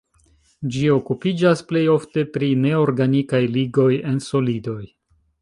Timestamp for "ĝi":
0.75-0.79